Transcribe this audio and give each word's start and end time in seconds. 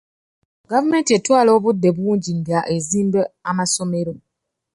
Gavumenti 0.69 1.11
etwala 1.17 1.49
obudde 1.57 1.89
bungi 1.97 2.31
nga 2.39 2.59
ezimba 2.75 3.21
amasomero. 3.49 4.13